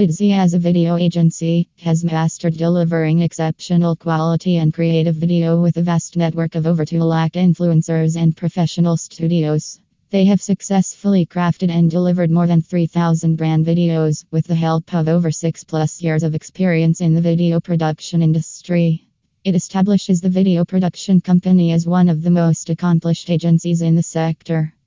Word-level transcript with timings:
Vidzy 0.00 0.32
as 0.32 0.54
a 0.54 0.58
video 0.58 0.96
agency 0.96 1.68
has 1.80 2.02
mastered 2.02 2.56
delivering 2.56 3.20
exceptional 3.20 3.94
quality 3.94 4.56
and 4.56 4.72
creative 4.72 5.14
video 5.14 5.60
with 5.60 5.76
a 5.76 5.82
vast 5.82 6.16
network 6.16 6.54
of 6.54 6.66
over 6.66 6.86
2 6.86 7.00
lakh 7.00 7.34
influencers 7.34 8.16
and 8.16 8.34
professional 8.34 8.96
studios. 8.96 9.78
They 10.08 10.24
have 10.24 10.40
successfully 10.40 11.26
crafted 11.26 11.68
and 11.68 11.90
delivered 11.90 12.30
more 12.30 12.46
than 12.46 12.62
3,000 12.62 13.36
brand 13.36 13.66
videos 13.66 14.24
with 14.30 14.46
the 14.46 14.54
help 14.54 14.94
of 14.94 15.06
over 15.06 15.30
6 15.30 15.64
plus 15.64 16.00
years 16.00 16.22
of 16.22 16.34
experience 16.34 17.02
in 17.02 17.14
the 17.14 17.20
video 17.20 17.60
production 17.60 18.22
industry. 18.22 19.06
It 19.44 19.54
establishes 19.54 20.22
the 20.22 20.30
video 20.30 20.64
production 20.64 21.20
company 21.20 21.72
as 21.72 21.86
one 21.86 22.08
of 22.08 22.22
the 22.22 22.30
most 22.30 22.70
accomplished 22.70 23.28
agencies 23.28 23.82
in 23.82 23.96
the 23.96 24.02
sector. 24.02 24.72